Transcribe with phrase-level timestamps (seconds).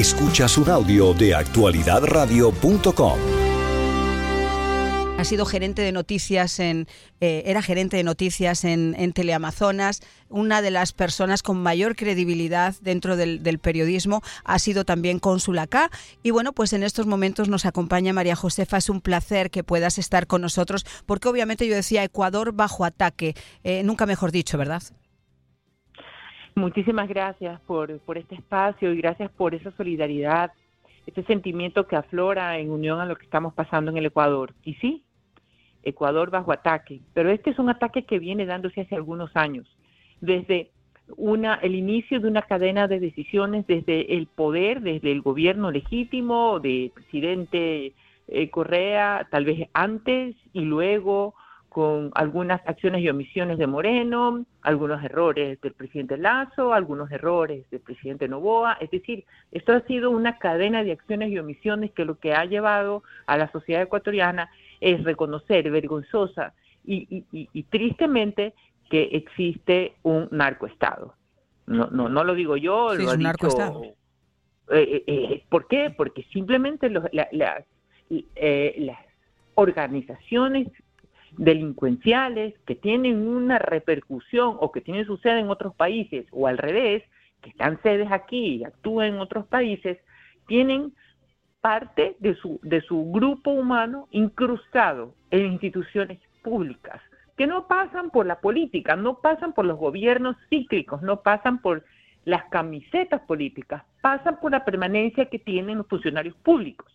[0.00, 3.18] Escuchas un audio de actualidadradio.com.
[5.18, 6.88] Ha sido gerente de noticias en,
[7.20, 10.00] eh, era gerente de noticias en, Teleamazonas,
[10.30, 15.90] una de las personas con mayor credibilidad dentro del, periodismo, ha sido también cónsul acá.
[16.22, 18.78] Y bueno, pues en estos momentos nos acompaña María Josefa.
[18.78, 23.34] Es un placer que puedas estar con nosotros, porque obviamente yo decía Ecuador bajo ataque,
[23.64, 24.82] eh, nunca mejor dicho, ¿verdad?
[26.60, 30.52] Muchísimas gracias por, por este espacio y gracias por esa solidaridad,
[31.06, 34.52] este sentimiento que aflora en unión a lo que estamos pasando en el Ecuador.
[34.62, 35.02] Y sí,
[35.82, 39.74] Ecuador bajo ataque, pero este es un ataque que viene dándose hace algunos años,
[40.20, 40.70] desde
[41.16, 46.60] una, el inicio de una cadena de decisiones desde el poder, desde el gobierno legítimo
[46.60, 47.94] del presidente
[48.28, 51.34] eh, Correa, tal vez antes y luego
[51.70, 57.78] con algunas acciones y omisiones de Moreno, algunos errores del presidente Lazo, algunos errores del
[57.78, 58.76] presidente Novoa.
[58.80, 62.44] Es decir, esto ha sido una cadena de acciones y omisiones que lo que ha
[62.44, 66.54] llevado a la sociedad ecuatoriana es reconocer vergonzosa
[66.84, 67.22] y,
[67.70, 68.52] tristemente
[68.90, 71.14] que existe un narcoestado.
[71.66, 73.84] No, no, no lo digo yo, lo es un narcoestado.
[73.84, 73.94] Eh,
[74.72, 75.94] eh, eh, ¿Por qué?
[75.96, 77.64] Porque simplemente los, las
[79.54, 80.66] organizaciones
[81.36, 86.58] delincuenciales que tienen una repercusión o que tienen su sede en otros países o al
[86.58, 87.02] revés,
[87.40, 89.98] que están sedes aquí y actúan en otros países,
[90.46, 90.92] tienen
[91.60, 97.00] parte de su, de su grupo humano incrustado en instituciones públicas,
[97.36, 101.84] que no pasan por la política, no pasan por los gobiernos cíclicos, no pasan por
[102.24, 106.92] las camisetas políticas, pasan por la permanencia que tienen los funcionarios públicos.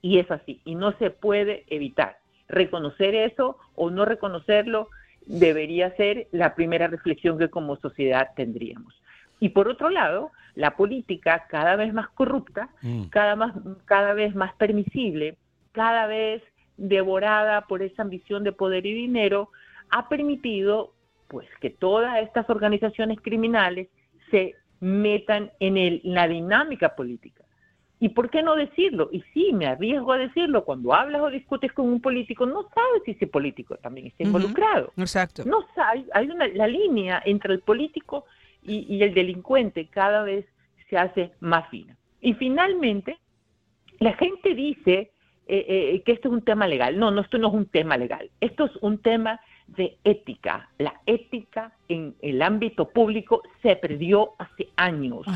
[0.00, 4.88] Y es así, y no se puede evitar reconocer eso o no reconocerlo
[5.26, 8.94] debería ser la primera reflexión que como sociedad tendríamos.
[9.40, 13.04] Y por otro lado, la política cada vez más corrupta, mm.
[13.04, 15.36] cada, más, cada vez más permisible,
[15.72, 16.42] cada vez
[16.76, 19.50] devorada por esa ambición de poder y dinero,
[19.90, 20.92] ha permitido
[21.28, 23.88] pues que todas estas organizaciones criminales
[24.30, 27.43] se metan en, el, en la dinámica política.
[28.04, 29.08] ¿Y por qué no decirlo?
[29.12, 33.02] Y sí, me arriesgo a decirlo, cuando hablas o discutes con un político, no sabes
[33.06, 34.92] si ese político también está involucrado.
[34.98, 35.42] Exacto.
[35.46, 38.26] No sabes, hay una, la línea entre el político
[38.62, 40.44] y, el delincuente cada vez
[40.90, 41.96] se hace más fina.
[42.20, 43.16] Y finalmente,
[44.00, 45.10] la gente dice
[45.46, 46.98] eh, eh, que esto es un tema legal.
[46.98, 48.30] No, no, esto no es un tema legal.
[48.38, 50.68] Esto es un tema de ética.
[50.78, 55.26] La ética en el ámbito público se perdió hace años.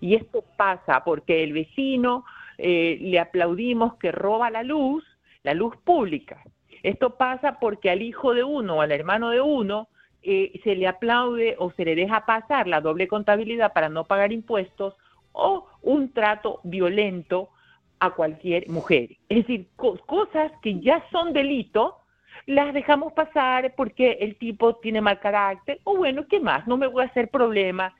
[0.00, 2.24] Y esto pasa porque el vecino
[2.58, 5.04] eh, le aplaudimos que roba la luz,
[5.42, 6.42] la luz pública.
[6.82, 9.88] Esto pasa porque al hijo de uno o al hermano de uno
[10.22, 14.32] eh, se le aplaude o se le deja pasar la doble contabilidad para no pagar
[14.32, 14.94] impuestos
[15.32, 17.50] o un trato violento
[17.98, 19.16] a cualquier mujer.
[19.28, 21.98] Es decir, cosas que ya son delito,
[22.46, 26.66] las dejamos pasar porque el tipo tiene mal carácter, o bueno, ¿qué más?
[26.66, 27.94] No me voy a hacer problema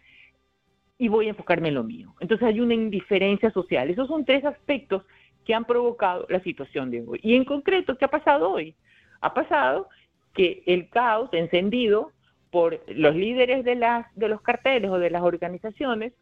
[0.99, 2.15] y voy a enfocarme en lo mío.
[2.21, 3.91] Entonces hay una indiferencia social.
[3.91, 5.05] Esos son tres aspectos
[5.45, 7.21] que han provocado la situación de hoy.
[7.23, 8.77] Y en concreto, ¿qué ha pasado hoy?
[9.21, 9.89] Ha pasado
[10.35, 12.13] que el caos encendido
[12.51, 16.13] por los líderes de, las, de los carteles o de las organizaciones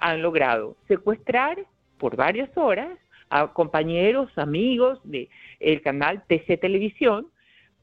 [0.00, 1.58] han logrado secuestrar
[1.98, 2.98] por varias horas
[3.30, 5.28] a compañeros, amigos del
[5.60, 7.28] el canal TC Televisión,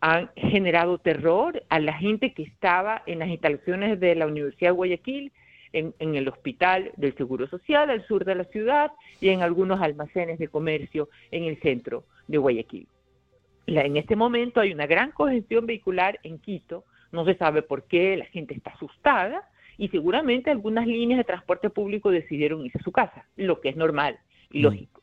[0.02, 4.76] han generado terror a la gente que estaba en las instalaciones de la Universidad de
[4.76, 5.32] Guayaquil,
[5.74, 8.92] en, el hospital del Seguro Social al sur de la ciudad
[9.22, 12.88] y en algunos almacenes de comercio en el centro de Guayaquil.
[13.68, 18.18] en este momento hay una gran congestión vehicular en Quito, no se sabe por qué,
[18.18, 19.48] la gente está asustada
[19.78, 23.78] y seguramente algunas líneas de transporte público decidieron irse a su casa, lo que es
[23.78, 24.20] normal
[24.52, 24.64] y mm.
[24.64, 25.01] lógico.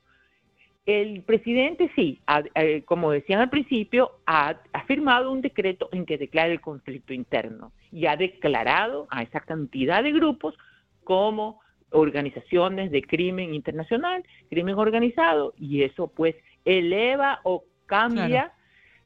[0.88, 2.18] El presidente sí,
[2.54, 4.56] eh, como decían al principio, ha,
[4.86, 10.02] firmado un decreto en que declara el conflicto interno y ha declarado a esa cantidad
[10.02, 10.56] de grupos
[11.04, 11.60] como
[11.90, 18.54] organizaciones de crimen internacional, crimen organizado, y eso pues eleva o cambia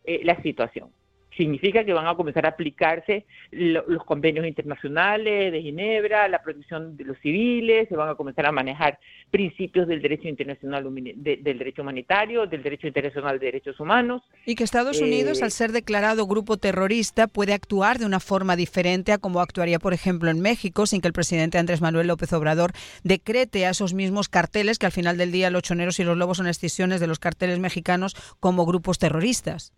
[0.05, 0.91] eh, la situación
[1.37, 7.05] significa que van a comenzar a aplicarse los convenios internacionales de Ginebra, la protección de
[7.05, 8.99] los civiles, se van a comenzar a manejar
[9.31, 14.23] principios del derecho internacional del derecho humanitario, del derecho internacional de derechos humanos.
[14.47, 18.57] Y que Estados Unidos, eh, al ser declarado grupo terrorista, puede actuar de una forma
[18.57, 22.33] diferente a como actuaría, por ejemplo, en México, sin que el presidente Andrés Manuel López
[22.33, 22.73] Obrador
[23.05, 26.37] decrete a esos mismos carteles, que al final del día los choneros y los lobos
[26.37, 29.73] son excisiones de los carteles mexicanos como grupos terroristas.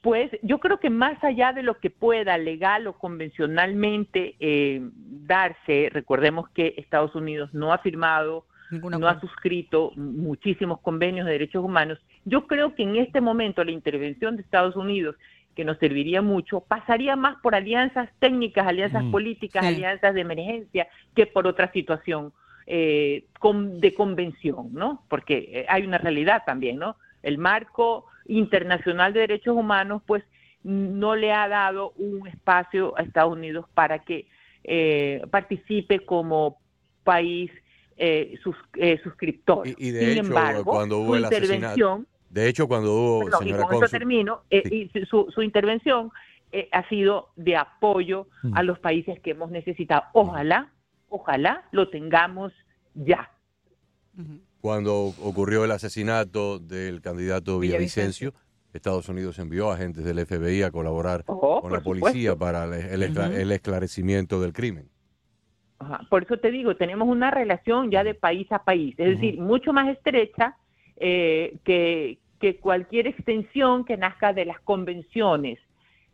[0.00, 5.90] Pues yo creo que más allá de lo que pueda legal o convencionalmente eh, darse,
[5.92, 11.98] recordemos que Estados Unidos no ha firmado, no ha suscrito muchísimos convenios de derechos humanos,
[12.24, 15.16] yo creo que en este momento la intervención de Estados Unidos,
[15.54, 21.26] que nos serviría mucho, pasaría más por alianzas técnicas, alianzas políticas, alianzas de emergencia, que
[21.26, 22.32] por otra situación
[22.66, 25.04] eh, de convención, ¿no?
[25.08, 26.96] Porque eh, hay una realidad también, ¿no?
[27.22, 30.22] El marco internacional de derechos humanos, pues
[30.62, 34.26] no le ha dado un espacio a Estados Unidos para que
[34.64, 36.58] eh, participe como
[37.04, 37.50] país
[37.96, 38.38] eh,
[38.76, 39.68] eh, suscriptor.
[39.68, 43.74] Y, de Sin hecho, embargo, cuando hubo su intervención, de hecho, cuando hubo, y con
[43.74, 46.10] eso termino, y su, su, intervención
[46.72, 48.66] ha sido de apoyo a mm.
[48.66, 50.04] los países que hemos necesitado.
[50.14, 50.72] Ojalá,
[51.08, 52.52] ojalá lo tengamos
[52.94, 53.30] ya
[54.64, 58.32] cuando ocurrió el asesinato del candidato Villavicencio,
[58.72, 64.40] Estados Unidos envió agentes del FBI a colaborar oh, con la policía para el, esclarecimiento
[64.40, 64.88] del crimen.
[66.08, 69.74] Por eso te digo, tenemos una relación ya de país a país, es decir, mucho
[69.74, 70.56] más estrecha
[70.96, 72.18] eh, que,
[72.62, 75.58] cualquier extensión que nazca de las convenciones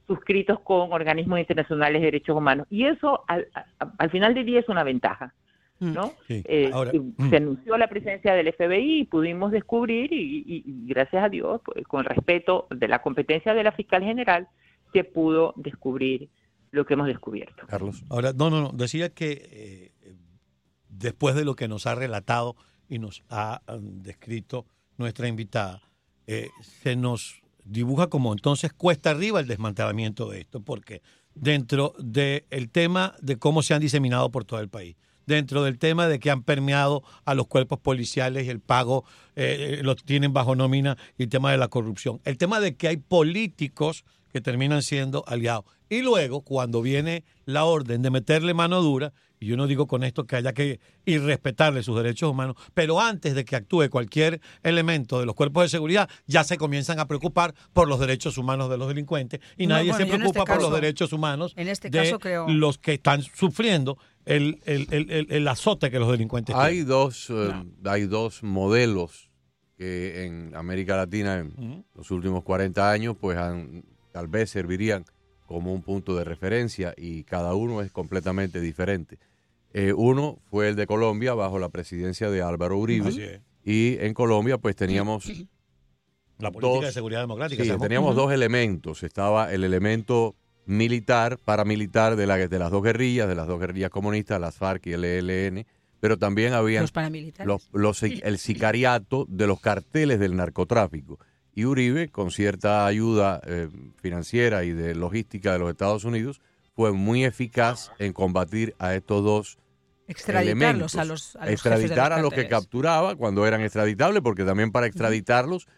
[0.09, 2.67] suscritos con organismos internacionales de derechos humanos.
[2.69, 5.35] Y eso al final del día es una ventaja.
[5.81, 5.93] Mm.
[5.95, 6.13] ¿no?
[6.29, 6.71] Eh,
[7.17, 7.31] mm.
[7.31, 12.05] se anunció la presencia del FBI y pudimos descubrir, y, gracias a Dios, pues, con
[12.05, 14.49] respeto de la competencia de la fiscal general,
[14.93, 16.29] se pudo descubrir
[16.71, 17.67] lo que hemos descubierto.
[17.67, 18.05] Carlos.
[18.11, 20.15] Ahora, no, no, no, decía que eh,
[20.89, 22.57] después de lo que nos ha relatado
[22.89, 24.67] y nos ha descrito
[24.99, 25.81] nuestra invitada,
[26.27, 31.03] eh, se nos dibuja como entonces cuesta arriba el desmantelamiento de esto, porque
[31.35, 36.09] dentro del tema de cómo se han diseminado por todo el país, dentro del tema
[36.09, 39.05] de que han permeado a los cuerpos policiales y el pago
[39.37, 42.21] eh, eh, lo tienen bajo nómina y el tema de la corrupción.
[42.25, 45.65] El tema de que hay políticos que terminan siendo aliados.
[45.89, 50.05] Y luego, cuando viene la orden de meterle mano dura, y yo no digo con
[50.05, 55.19] esto que haya que irrespetarle sus derechos humanos, pero antes de que actúe cualquier elemento
[55.19, 58.77] de los cuerpos de seguridad, ya se comienzan a preocupar por los derechos humanos de
[58.77, 62.19] los delincuentes y nadie se este preocupa por los derechos humanos este de
[62.49, 66.89] los que están sufriendo el, el, azote que los delincuentes hay tienen.
[66.89, 67.53] Dos, eh,
[67.85, 69.31] Hay dos modelos
[69.77, 75.05] que en América Latina en los últimos 40 años pues han, tal vez servirían
[75.47, 79.19] como un punto de referencia y cada uno es completamente diferente.
[79.73, 84.59] Eh, uno fue el de Colombia bajo la presidencia de Álvaro Uribe y en Colombia
[84.59, 85.31] pues teníamos
[86.39, 87.65] la política de seguridad democrática.
[87.65, 89.03] Sí, teníamos dos elementos.
[89.03, 90.37] Estaba el elemento
[90.67, 94.87] militar, paramilitar de, la, de las dos guerrillas, de las dos guerrillas comunistas, las FARC
[94.87, 95.67] y el ELN,
[96.01, 96.85] pero también había
[97.73, 101.19] los, el sicariato de los carteles del narcotráfico.
[101.55, 103.69] Y Uribe, con cierta ayuda eh,
[104.01, 106.41] financiera y de logística de los Estados Unidos,
[106.75, 109.59] fue muy eficaz en combatir a estos dos
[110.07, 114.87] extraditarlos a los, a extraditar a los que capturaba cuando eran extraditables, porque también para
[114.87, 115.69] extraditarlos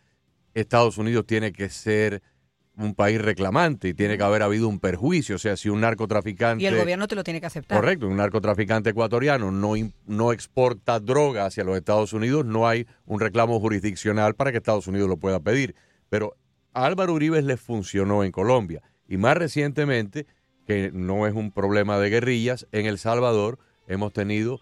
[0.54, 2.22] Estados Unidos tiene que ser
[2.76, 5.36] un país reclamante y tiene que haber habido un perjuicio.
[5.36, 6.64] O sea, si un narcotraficante.
[6.64, 7.78] Y el gobierno te lo tiene que aceptar.
[7.78, 9.74] Correcto, un narcotraficante ecuatoriano no,
[10.06, 14.86] no exporta droga hacia los Estados Unidos, no hay un reclamo jurisdiccional para que Estados
[14.86, 15.74] Unidos lo pueda pedir.
[16.08, 16.36] Pero
[16.72, 18.82] a Álvaro Uribe le funcionó en Colombia.
[19.06, 20.26] Y más recientemente,
[20.66, 23.58] que no es un problema de guerrillas, en El Salvador
[23.88, 24.60] hemos tenido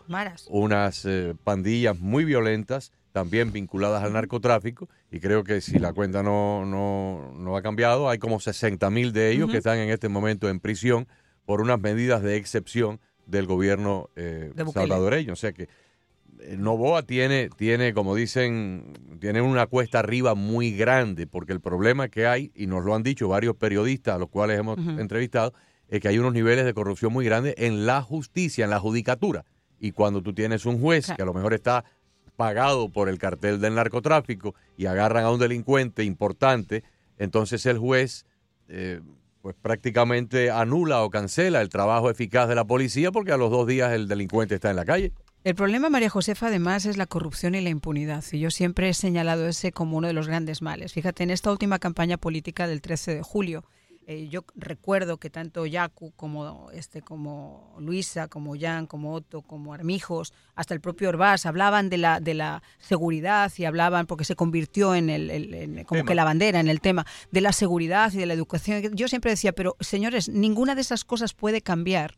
[0.48, 6.22] unas eh, pandillas muy violentas también vinculadas al narcotráfico y creo que si la cuenta
[6.22, 10.48] no, no, ha cambiado, hay como 60 mil de ellos que están en este momento
[10.48, 11.08] en prisión
[11.44, 15.32] por unas medidas de excepción del gobierno eh, salvadoreño.
[15.32, 15.68] O sea que
[16.40, 22.08] eh, Novoa tiene, tiene, como dicen, tiene una cuesta arriba muy grande porque el problema
[22.08, 25.52] que hay, y nos lo han dicho varios periodistas a los cuales hemos entrevistado,
[25.88, 29.44] es que hay unos niveles de corrupción muy grandes en la justicia, en la judicatura.
[29.78, 31.84] Y cuando tú tienes un juez que a lo mejor está
[32.40, 36.84] pagado por el cartel del narcotráfico y agarran a un delincuente importante,
[37.18, 38.24] entonces el juez
[38.68, 39.02] eh,
[39.42, 43.66] pues prácticamente anula o cancela el trabajo eficaz de la policía porque a los dos
[43.66, 45.12] días el delincuente está en la calle.
[45.44, 48.24] El problema, María Josefa, además, es la corrupción y la impunidad.
[48.32, 50.94] Y yo siempre he señalado ese como uno de los grandes males.
[50.94, 53.64] Fíjate, en esta última campaña política del 13 de julio,
[54.06, 59.72] eh, yo recuerdo que tanto Yacu como este como Luisa, como Jan, como Otto, como
[59.74, 64.36] Armijos, hasta el propio Orbás hablaban de la de la seguridad y hablaban porque se
[64.36, 68.26] convirtió en el, como que la bandera en el tema de la seguridad y de
[68.26, 68.82] la educación.
[68.94, 72.16] Yo siempre decía, pero señores, ninguna de esas cosas puede cambiar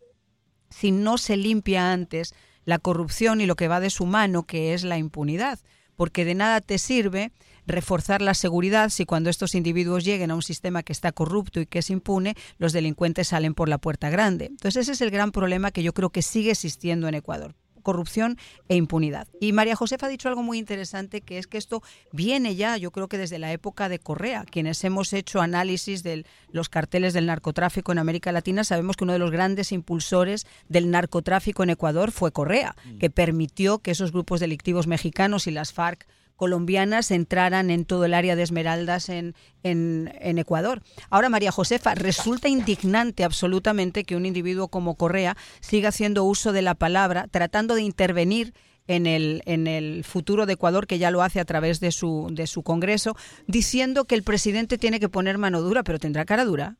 [0.70, 2.34] si no se limpia antes
[2.64, 5.58] la corrupción y lo que va de su mano, que es la impunidad
[5.96, 7.32] porque de nada te sirve
[7.66, 11.66] reforzar la seguridad si cuando estos individuos lleguen a un sistema que está corrupto y
[11.66, 14.46] que es impune, los delincuentes salen por la puerta grande.
[14.46, 18.38] Entonces ese es el gran problema que yo creo que sigue existiendo en Ecuador corrupción
[18.68, 19.28] e impunidad.
[19.40, 22.90] Y María Josefa ha dicho algo muy interesante, que es que esto viene ya, yo
[22.90, 24.44] creo que desde la época de Correa.
[24.50, 29.12] Quienes hemos hecho análisis de los carteles del narcotráfico en América Latina, sabemos que uno
[29.12, 32.98] de los grandes impulsores del narcotráfico en Ecuador fue Correa, mm.
[32.98, 38.14] que permitió que esos grupos delictivos mexicanos y las FARC colombianas entraran en todo el
[38.14, 40.82] área de Esmeraldas en, en, Ecuador.
[41.10, 46.62] Ahora, María Josefa, resulta indignante absolutamente que un individuo como Correa siga haciendo uso de
[46.62, 48.54] la palabra, tratando de intervenir
[48.88, 52.28] en el, en el futuro de Ecuador, que ya lo hace a través de su,
[52.32, 53.14] de su Congreso,
[53.46, 56.76] diciendo que el presidente tiene que poner mano dura, pero tendrá cara dura.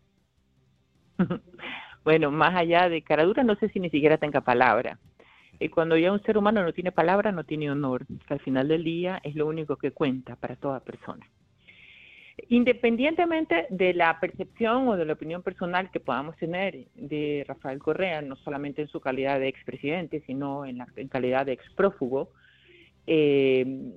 [2.04, 4.99] Bueno, más allá de cara dura, no sé si ni siquiera tenga palabra.
[5.62, 8.69] Y cuando ya un ser humano no tiene palabra, no tiene honor, que al final
[8.69, 11.26] del día es lo único que cuenta para toda persona.
[12.49, 18.23] Independientemente de la percepción o de la opinión personal que podamos tener de Rafael Correa,
[18.23, 22.31] no solamente en su calidad de expresidente, sino en, la, calidad de exprófugo,
[23.07, 23.92] eh,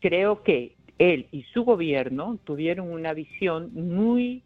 [0.00, 4.42] creo que él y su gobierno tuvieron una visión muy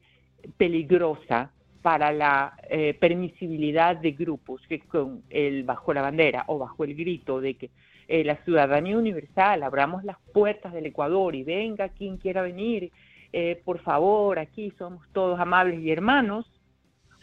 [0.56, 6.84] peligrosa para la eh, permisibilidad de grupos que con el bajo la bandera o bajo
[6.84, 7.70] el grito de que
[8.08, 12.92] eh, la ciudadanía universal, abramos las puertas del Ecuador y venga quien quiera venir,
[13.32, 16.46] eh, por favor, aquí somos todos amables y hermanos,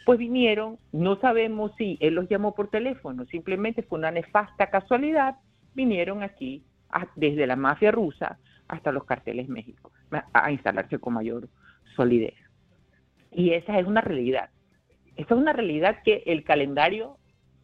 [0.04, 5.36] pues vinieron, no sabemos si él los llamó por teléfono, simplemente fue una nefasta casualidad,
[5.74, 6.64] vinieron aquí
[7.14, 9.92] desde la mafia rusa hasta los carteles México
[10.32, 11.48] a instalarse con mayor
[11.94, 12.34] solidez.
[13.32, 14.50] Y esa es una realidad.
[15.16, 17.16] Esa es una realidad que el calendario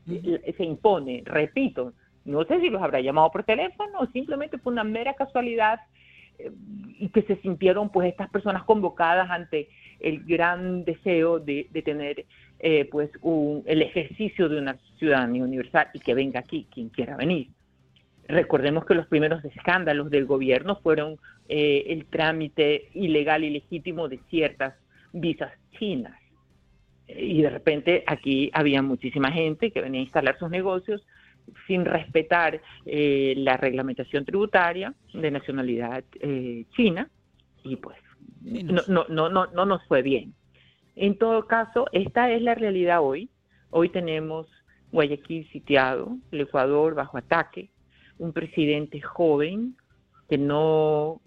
[0.07, 1.23] se impone.
[1.25, 1.93] Repito,
[2.25, 5.81] no sé si los habrá llamado por teléfono o simplemente fue una mera casualidad
[6.39, 6.51] eh,
[6.99, 9.69] y que se sintieron pues estas personas convocadas ante
[10.01, 12.27] el gran deseo de, tener
[12.59, 13.11] eh, pues
[13.65, 17.49] el ejercicio de una ciudadanía universal y que venga aquí quien quiera venir.
[18.29, 21.17] Recordemos que los primeros escándalos del gobierno fueron
[21.49, 24.75] eh, el trámite ilegal y legítimo de ciertas
[25.13, 26.19] visas chinas.
[27.09, 31.07] Y de repente aquí había muchísima gente que venía a instalar sus negocios
[31.67, 37.09] sin respetar eh, la reglamentación tributaria de nacionalidad eh, china
[37.63, 37.97] y pues
[38.43, 40.35] no, no, no, no, no nos fue bien.
[40.97, 43.29] En todo caso, esta es la realidad hoy.
[43.71, 44.47] Hoy tenemos
[44.93, 47.71] Guayaquil sitiado, el Ecuador bajo ataque,
[48.19, 49.77] un presidente joven
[50.29, 51.21] que no,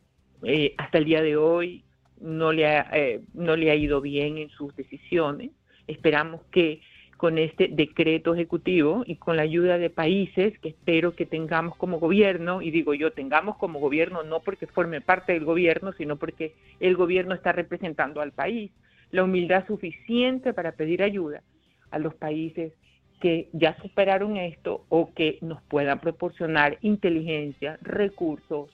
[0.44, 1.84] eh, hasta el día de hoy,
[2.22, 5.52] no le, ha, eh, no le ha ido bien en sus decisiones.
[5.88, 6.82] Esperamos que
[7.18, 12.00] con este decreto ejecutivo y con la ayuda de países que espero que tengamos como
[12.00, 16.54] gobierno, y digo yo, tengamos como gobierno no porque forme parte del gobierno, sino porque
[16.80, 18.72] el gobierno está representando al país,
[19.12, 21.44] la humildad suficiente para pedir ayuda
[21.92, 22.72] a los países
[23.20, 28.70] que ya superaron esto o que nos puedan proporcionar inteligencia, recursos,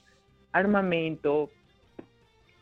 [0.51, 1.49] armamento,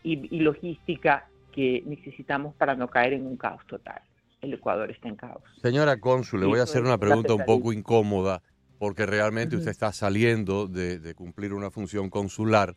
[0.03, 4.01] y, logística que necesitamos para no caer en un caos total.
[4.41, 5.41] El Ecuador está en caos.
[5.61, 8.41] Señora Cónsul, le voy a hacer una pregunta un poco incómoda
[8.77, 12.75] porque realmente usted está saliendo de, cumplir una función consular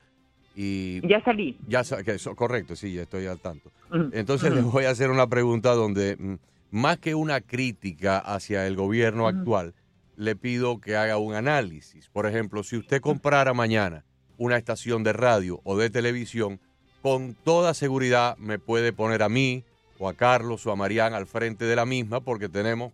[0.54, 1.06] y...
[1.06, 1.58] Ya salí.
[1.66, 3.70] Ya que correcto, sí, ya estoy al tanto.
[4.12, 6.34] Entonces le voy a hacer una pregunta donde, mm,
[6.70, 9.74] más que una crítica hacia el gobierno actual,
[10.16, 12.08] le pido que haga un análisis.
[12.08, 14.04] Por ejemplo, si usted comprara mañana
[14.38, 16.60] una estación de radio o de televisión,
[17.06, 19.62] con toda seguridad me puede poner a mí
[20.00, 22.92] o a Carlos o a Marián al frente de la misma porque tenemos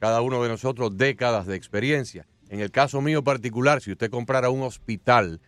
[0.00, 2.26] cada uno de nosotros décadas de experiencia.
[2.48, 5.40] En el caso mío particular, si usted comprara un hospital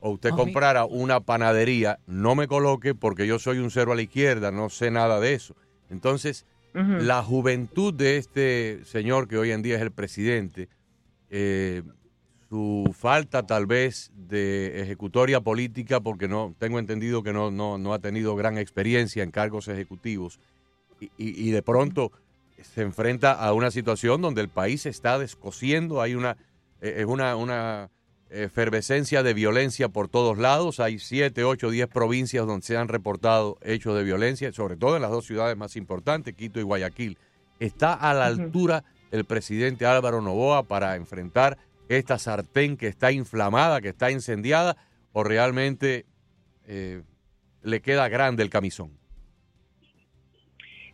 [0.00, 4.02] o usted comprara una panadería, no me coloque porque yo soy un cero a la
[4.02, 5.54] izquierda, no sé nada de eso.
[5.90, 10.68] Entonces, la juventud de este señor que hoy en día es el presidente,
[11.30, 11.84] eh,
[12.50, 18.00] su falta tal vez de ejecutoria política, porque no tengo entendido que no, no, ha
[18.00, 20.40] tenido gran experiencia en cargos ejecutivos,
[21.16, 22.12] y, de pronto
[22.60, 26.36] se enfrenta a una situación donde el país se está descosiendo, hay una,
[26.82, 27.88] eh, es una, una
[28.28, 33.58] efervescencia de violencia por todos lados, hay siete, ocho, diez provincias donde se han reportado
[33.62, 37.16] hechos de violencia, sobre todo en las dos ciudades más importantes, Quito y Guayaquil.
[37.60, 41.56] ¿Está a la altura el presidente Álvaro Novoa para enfrentar
[41.98, 44.76] esta sartén que está inflamada, que está incendiada,
[45.12, 46.06] o realmente
[46.66, 47.02] eh,
[47.62, 48.92] le queda grande el camisón?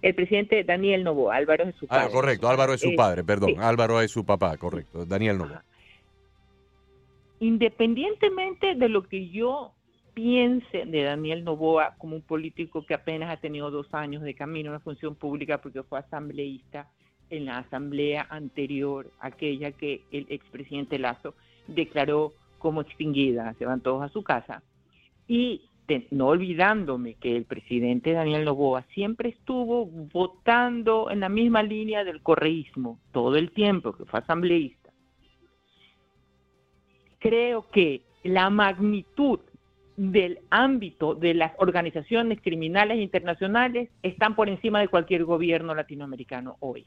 [0.01, 2.07] El presidente Daniel Novo, Álvaro es su ah, padre.
[2.07, 5.55] Ah, correcto, Álvaro es su padre, perdón, Álvaro es su papá, correcto, Daniel Novo.
[7.41, 9.75] independientemente de lo que yo
[10.15, 14.71] piense de Daniel Novoa como un político que apenas ha tenido dos años de camino
[14.71, 16.89] en la función pública porque fue asambleísta
[17.31, 21.35] en la asamblea anterior, aquella que el expresidente Lazo
[21.67, 24.63] declaró como extinguida, se van todos a su casa.
[25.29, 25.63] Y
[26.11, 32.23] no olvidándome que el presidente Daniel Novoa siempre estuvo votando en la misma línea del
[32.23, 34.91] correísmo todo el tiempo, que fue asambleísta.
[37.19, 39.41] Creo que la magnitud
[39.97, 46.85] del ámbito de las organizaciones criminales internacionales están por encima de cualquier gobierno latinoamericano hoy.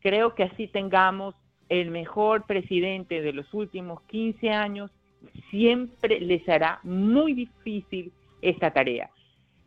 [0.00, 1.34] Creo que así tengamos
[1.68, 4.90] el mejor presidente de los últimos 15 años,
[5.50, 9.10] siempre les hará muy difícil esta tarea.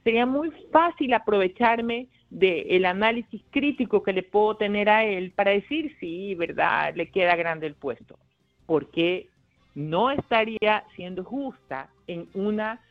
[0.03, 5.95] Sería muy fácil aprovecharme del análisis crítico que le puedo tener a él para decir,
[5.99, 8.17] sí, verdad, le queda grande el puesto,
[8.65, 9.27] porque
[9.75, 12.81] no estaría siendo justa en una,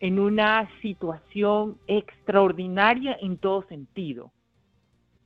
[0.00, 4.30] en una situación extraordinaria en todo sentido.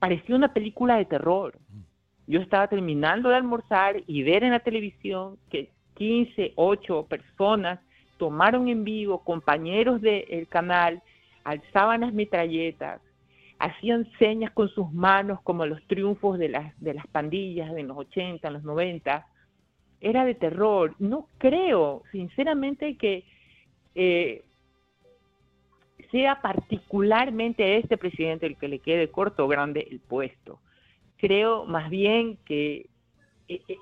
[0.03, 1.57] Parecía una película de terror.
[2.27, 7.79] Yo estaba terminando de almorzar y ver en la televisión que 15, 8 personas
[8.17, 11.01] tomaron en vivo, compañeros del canal,
[11.45, 13.01] alzaban las metralletas,
[13.61, 17.97] hacían señas con sus manos como los triunfos de las, de las pandillas de los
[17.97, 19.25] 80, los 90.
[20.01, 20.97] Era de terror.
[20.99, 23.25] No creo, sinceramente, que
[23.95, 24.43] eh,
[26.13, 30.61] sea particularmente a este presidente el que le quede corto o grande el puesto
[31.23, 32.91] creo más bien que
[33.49, 33.79] eh, eh,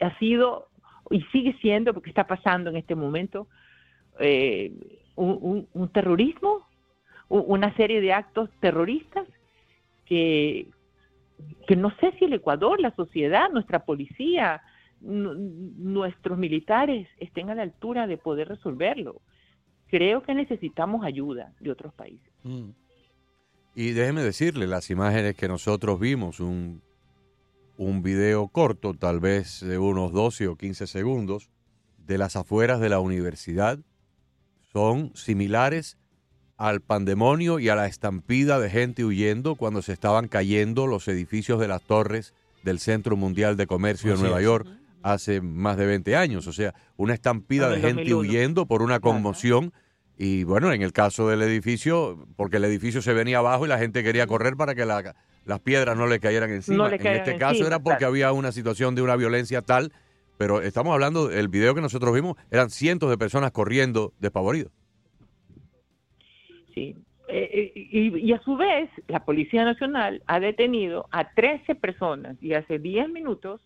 [0.00, 0.68] ha, sido
[1.10, 3.48] y sigue siendo, porque está pasando en este momento,
[4.20, 4.72] eh,
[5.16, 6.66] un, terrorismo,
[7.28, 9.26] una serie de actos terroristas
[10.04, 10.68] que,
[11.66, 14.62] que no sé si el Ecuador, la sociedad, nuestra policía,
[15.00, 19.20] nuestros militares estén a la altura de poder resolverlo.
[19.88, 22.28] Creo que necesitamos ayuda de otros países.
[22.42, 22.70] Mm.
[23.74, 26.82] Y déjeme decirle, las imágenes que nosotros vimos, un,
[27.76, 31.50] un video corto, tal vez de unos 12 o 15 segundos,
[31.98, 33.78] de las afueras de la universidad,
[34.72, 35.98] son similares
[36.56, 41.60] al pandemonio y a la estampida de gente huyendo cuando se estaban cayendo los edificios
[41.60, 42.32] de las torres
[42.62, 44.66] del Centro Mundial de Comercio de Nueva York
[45.02, 46.46] hace más de 20 años.
[46.46, 49.72] O sea, una estampida de gente huyendo por una conmoción
[50.18, 53.78] y bueno, en el caso del edificio, porque el edificio se venía abajo y la
[53.78, 56.88] gente quería correr para que las piedras no le cayeran encima.
[56.88, 59.92] en este caso era porque había una situación de una violencia tal,
[60.38, 64.72] pero estamos hablando, el video que nosotros vimos, eran cientos de personas corriendo despavoridos.
[66.74, 66.96] Sí,
[67.28, 72.54] eh, eh, y, a su vez, la Policía Nacional ha detenido a 13 personas y
[72.54, 73.60] hace 10 minutos,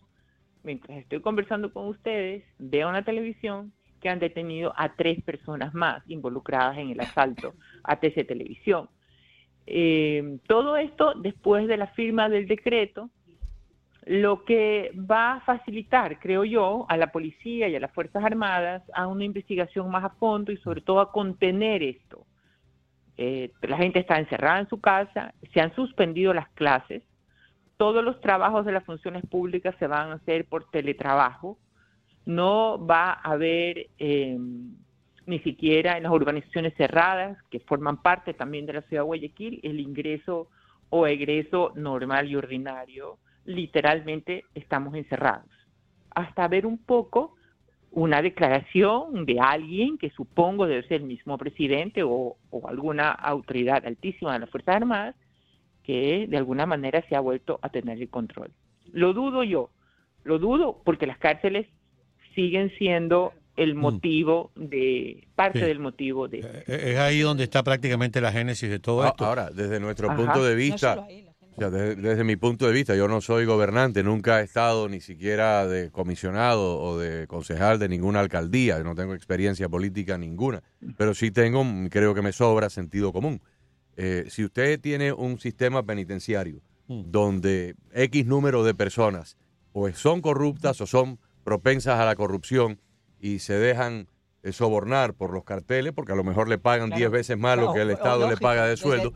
[0.64, 5.74] mientras estoy conversando con ustedes, veo en la televisión que han detenido a tres personas
[5.74, 8.88] más involucradas en el asalto a TC Televisión.
[9.66, 13.10] Eh, todo esto después de la firma del decreto,
[14.04, 18.82] lo que va a facilitar, creo yo, a la policía y a las Fuerzas Armadas
[18.94, 22.26] a una investigación más a fondo y sobre todo a contener esto.
[23.16, 27.02] Eh, la gente está encerrada en su casa, se han suspendido las clases,
[27.76, 31.58] todos los trabajos de las funciones públicas se van a hacer por teletrabajo,
[32.26, 34.74] no va a haber em,
[35.26, 39.60] ni siquiera en las urbanizaciones cerradas, que forman parte también de la ciudad de Guayaquil,
[39.62, 40.48] el ingreso
[40.90, 43.18] o egreso normal y ordinario.
[43.44, 45.50] Literalmente estamos encerrados.
[46.10, 47.36] Hasta ver un poco
[47.92, 53.84] una declaración de alguien que supongo debe ser el mismo presidente o, o alguna autoridad
[53.84, 55.16] altísima de las Fuerzas Armadas
[55.82, 58.52] que de alguna manera se ha vuelto a tener el control.
[58.92, 59.70] Lo dudo yo,
[60.24, 61.66] lo dudo porque las cárceles
[62.34, 63.78] siguen siendo el mm.
[63.78, 68.78] motivo de parte del motivo de eh, es ahí donde está prácticamente la génesis de
[68.78, 69.24] todo esto.
[69.24, 71.04] ahora desde nuestro punto de vista
[71.56, 75.90] desde, mi punto de vista yo no soy gobernante nunca he estado ni siquiera de
[75.90, 80.62] comisionado o de concejal de ninguna alcaldía no tengo experiencia política ninguna
[80.96, 83.42] pero sí tengo creo que me sobra sentido común.
[83.96, 87.02] Eh, si usted tiene un sistema penitenciario mm.
[87.10, 89.36] donde x número de personas
[89.72, 92.80] o son corruptas o son propensas a la corrupción
[93.20, 94.08] y se dejan
[94.42, 97.74] eh, sobornar por los carteles, porque a lo mejor le pagan 10 veces más lo
[97.74, 99.12] que el Estado le paga de sueldo.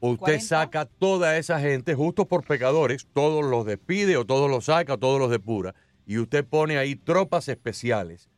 [0.00, 4.94] Usted saca toda esa gente, justo por pecadores, todos los despide o todos los saca
[4.94, 5.74] o todos los depura,
[6.06, 8.30] y usted pone ahí tropas especiales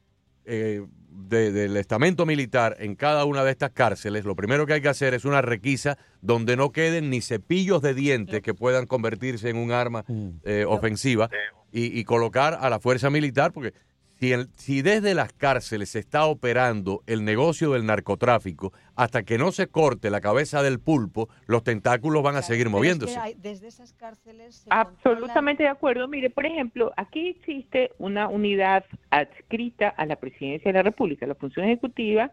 [0.45, 0.85] eh,
[1.29, 4.25] del estamento militar en cada una de estas cárceles.
[4.25, 7.95] Lo primero que hay que hacer es una requisa donde no queden ni cepillos de
[7.95, 10.29] dientes que puedan convertirse en un arma mm.
[10.43, 11.31] eh, ofensiva
[11.73, 13.73] y, colocar a la fuerza militar, porque
[14.19, 19.39] si, el- si desde las cárceles se está operando el negocio del narcotráfico, hasta que
[19.39, 22.77] no se corte la cabeza del pulpo, los tentáculos van a seguir Pero es que
[22.79, 23.19] moviéndose.
[23.19, 26.07] hay- desde esas cárceles se Absolutamente de acuerdo.
[26.09, 31.35] Mire, por ejemplo, aquí existe una unidad adscrita a la Presidencia de la República, la
[31.35, 32.31] Función Ejecutiva,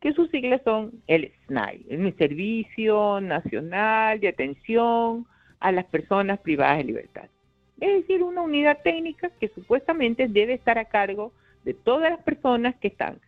[0.00, 5.26] que sus siglas son el SNAI, el Servicio Nacional de Atención
[5.60, 7.28] a las Personas Privadas de Libertad.
[7.80, 11.32] Es decir, una unidad técnica que supuestamente debe estar a cargo
[11.64, 13.18] de todas las personas que están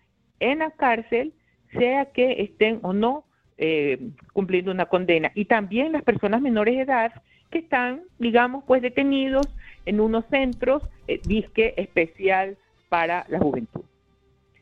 [0.41, 1.33] en la cárcel,
[1.73, 3.25] sea que estén o no
[3.59, 3.99] eh,
[4.33, 5.33] cumpliendo una condena.
[5.35, 7.13] Y también las personas menores de edad
[7.51, 9.47] que están, digamos, pues detenidos
[9.87, 12.57] en unos centros eh, disque especial
[12.89, 13.83] para la juventud.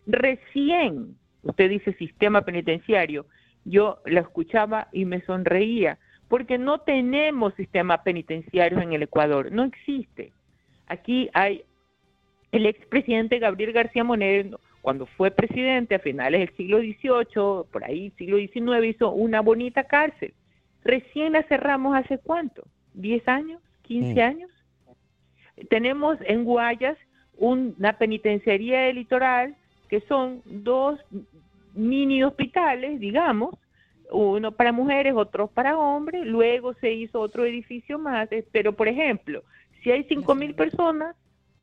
[0.07, 3.27] Recién, usted dice sistema penitenciario,
[3.65, 5.99] yo la escuchaba y me sonreía,
[6.31, 10.33] porque no tenemos sistema penitenciario en el Ecuador, no existe.
[10.87, 11.65] Aquí hay
[12.53, 18.13] el expresidente Gabriel García Moreno, cuando fue presidente a finales del siglo XVIII, por ahí
[18.17, 20.33] siglo XIX, hizo una bonita cárcel.
[20.85, 22.63] Recién la cerramos hace cuánto,
[22.95, 23.61] ¿10 años?
[23.89, 24.19] ¿15 Mm.
[24.21, 24.51] años?
[25.69, 26.97] Tenemos en Guayas
[27.39, 29.57] una penitenciaría del litoral
[29.89, 31.01] que son dos
[31.75, 33.57] mini hospitales, digamos,
[34.13, 38.89] uno para mujeres, otro para hombres, luego se hizo otro edificio más, eh, pero por
[38.89, 39.43] ejemplo,
[39.83, 41.17] si hay cinco mil personas,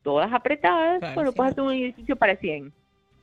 [0.04, 1.38] todas apretadas, Claro, bueno, sí.
[1.38, 2.72] pues hacer un edificio para 100.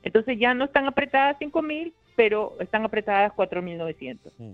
[0.02, 4.32] Entonces ya no están apretadas cinco mil, pero están apretadas 4.900.
[4.38, 4.52] Mm.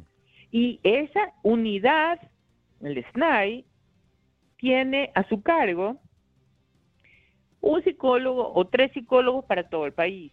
[0.53, 2.21] Y esa unidad,
[2.81, 3.65] el SNAI,
[4.57, 5.97] tiene a su cargo
[7.61, 10.33] un psicólogo o tres psicólogos para todo el país.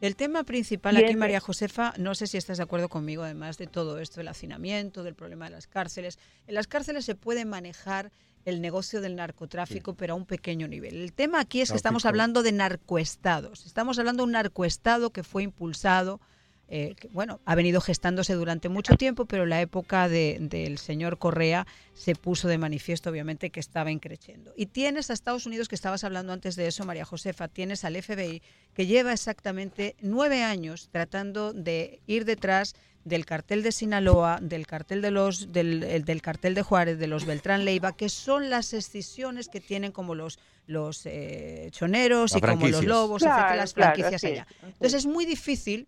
[0.00, 1.40] El tema principal aquí, María.
[1.40, 5.14] Josefa, no sé si estás de acuerdo conmigo, además de todo esto, el hacinamiento, del
[5.14, 6.18] problema de las cárceles.
[6.46, 8.12] En las cárceles se puede manejar
[8.44, 10.96] el negocio del narcotráfico, pero a un pequeño nivel.
[10.96, 13.66] El tema aquí es que estamos hablando de narcoestados.
[13.66, 16.20] Estamos hablando de un narcoestado que fue impulsado,
[16.68, 20.78] eh, que, bueno, ha venido gestándose durante mucho tiempo, pero en la época de- del
[20.78, 24.52] señor Correa se puso de manifiesto, obviamente, que estaba increciendo.
[24.56, 27.94] Y tienes a Estados Unidos, que estabas hablando antes de eso, María Josefa, tienes al
[27.96, 28.42] FBI,
[28.74, 32.74] que lleva exactamente nueve años tratando de ir detrás
[33.04, 37.06] del cartel de Sinaloa, del cartel de los, del, el- del cartel de Juárez, de
[37.06, 42.38] los Beltrán Leiva, que son las escisiones que tienen como los los eh, choneros Las
[42.38, 44.46] y como los lobos, Claro, etcétera, las claro, franquicias allá.
[44.50, 44.64] es.
[44.64, 45.86] Entonces es muy difícil,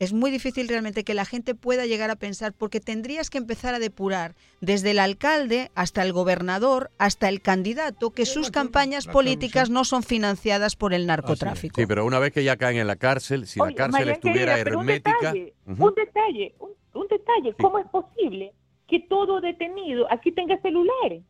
[0.00, 3.74] es muy difícil realmente que la gente pueda llegar a pensar, porque tendrías que empezar
[3.74, 9.68] a depurar desde el alcalde hasta el gobernador, hasta el candidato, que sus campañas políticas
[9.68, 11.78] no son financiadas por el narcotráfico.
[11.78, 14.56] Sí, pero una vez que ya caen en la cárcel, si la cárcel María estuviera
[14.56, 15.86] querida, hermética, Un detalle, Ujú.
[15.86, 17.54] un detalle, un, un detalle.
[17.60, 18.52] ¿Cómo es posible
[18.88, 21.22] que todo detenido aquí tenga celulares?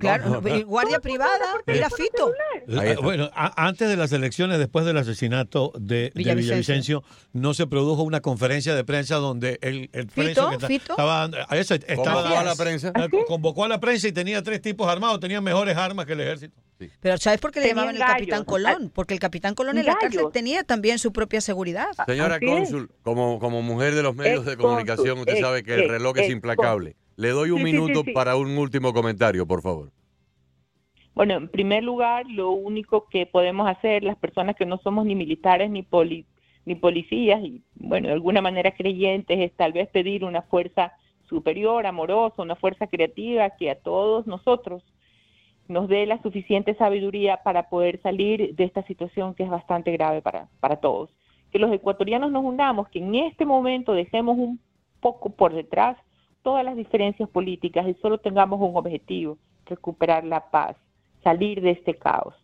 [0.00, 2.32] Claro, guardia privada, mira Fito.
[2.66, 7.02] La- bueno, a- antes de las elecciones, después del asesinato de de Villavicencio.
[7.32, 10.92] No se produjo una conferencia de prensa donde el, el Fito, que está- Fito.
[10.94, 12.92] estaba, a eso estaba ¿Cómo va la prensa?
[12.96, 16.20] Eh, convocó a la prensa y tenía tres tipos armados, tenían mejores armas que el
[16.20, 16.56] ejército.
[17.00, 18.44] Pero ¿sabes por qué le llamaban el Capitán.
[18.44, 18.90] Colón?
[18.94, 21.88] Porque el Capitán Colón en la cárcel tenía también su propia seguridad.
[22.06, 25.74] Señora cónsul, como, como mujer de los medios de Ex comunicación, usted ex- sabe que
[25.74, 26.96] el reloj es implacable.
[27.20, 28.12] Le doy un Sí, sí, sí, minuto sí.
[28.12, 29.90] para un último comentario, por favor.
[31.14, 35.14] Bueno, en primer lugar, lo único que podemos hacer las personas que no somos ni
[35.14, 36.24] militares ni poli-
[36.64, 40.92] ni policías y bueno, de alguna manera creyentes es tal vez pedir una fuerza
[41.28, 44.82] superior, amorosa, una fuerza creativa que a todos nosotros
[45.68, 50.22] nos dé la suficiente sabiduría para poder salir de esta situación que es bastante grave
[50.22, 51.10] para, para todos.
[51.52, 54.58] Que los ecuatorianos nos unamos, que en este momento dejemos un
[55.00, 55.98] poco por detrás
[56.42, 60.76] todas las diferencias políticas y solo tengamos un objetivo, recuperar la paz,
[61.22, 62.34] salir de este caos.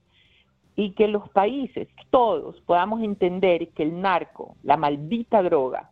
[0.75, 5.91] Y que los países, todos, podamos entender que el narco, la maldita droga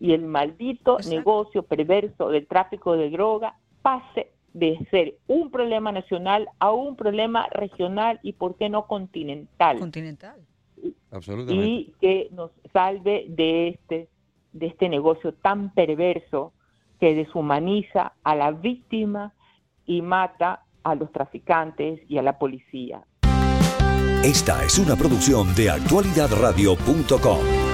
[0.00, 1.16] y el maldito Exacto.
[1.16, 7.46] negocio perverso del tráfico de droga pase de ser un problema nacional a un problema
[7.50, 10.40] regional y, por qué no, continental Continental.
[11.10, 11.66] Absolutamente.
[11.66, 14.08] y que nos salve de este
[14.52, 16.52] de este negocio tan perverso
[17.00, 19.32] que deshumaniza a la víctima
[19.84, 23.02] y mata a los traficantes y a la policía.
[24.22, 27.65] Esta es una producción de actualidadradio.com.